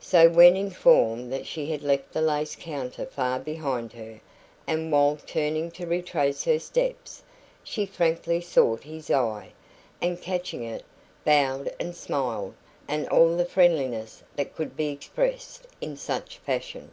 So, 0.00 0.28
when 0.28 0.56
informed 0.56 1.32
that 1.32 1.46
she 1.46 1.70
had 1.70 1.82
left 1.82 2.12
the 2.12 2.20
lace 2.20 2.56
counter 2.56 3.06
far 3.06 3.38
behind 3.38 3.92
her, 3.92 4.20
and 4.66 4.90
while 4.90 5.16
turning 5.24 5.70
to 5.70 5.86
retrace 5.86 6.42
her 6.46 6.58
steps, 6.58 7.22
she 7.62 7.86
frankly 7.86 8.40
sought 8.40 8.82
his 8.82 9.08
eye, 9.08 9.52
and 10.02 10.20
catching 10.20 10.64
it, 10.64 10.84
bowed 11.24 11.72
and 11.78 11.94
smiled 11.94 12.54
with 12.90 13.06
all 13.06 13.36
the 13.36 13.44
friendliness 13.44 14.24
that 14.34 14.56
could 14.56 14.76
be 14.76 14.88
expressed 14.88 15.68
in 15.80 15.96
such 15.96 16.38
fashion. 16.38 16.90